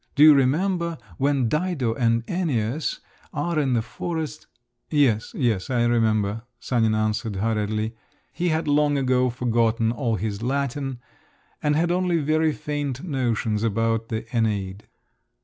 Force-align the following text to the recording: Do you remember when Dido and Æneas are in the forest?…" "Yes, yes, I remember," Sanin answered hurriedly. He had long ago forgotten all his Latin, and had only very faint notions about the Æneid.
Do 0.15 0.23
you 0.23 0.33
remember 0.33 0.97
when 1.19 1.47
Dido 1.47 1.93
and 1.93 2.25
Æneas 2.25 3.01
are 3.35 3.59
in 3.59 3.73
the 3.73 3.83
forest?…" 3.83 4.47
"Yes, 4.89 5.31
yes, 5.35 5.69
I 5.69 5.83
remember," 5.83 6.41
Sanin 6.59 6.95
answered 6.95 7.35
hurriedly. 7.35 7.93
He 8.33 8.49
had 8.49 8.67
long 8.67 8.97
ago 8.97 9.29
forgotten 9.29 9.91
all 9.91 10.15
his 10.15 10.41
Latin, 10.41 10.99
and 11.61 11.75
had 11.75 11.91
only 11.91 12.17
very 12.17 12.51
faint 12.51 13.03
notions 13.03 13.61
about 13.61 14.09
the 14.09 14.23
Æneid. 14.33 14.85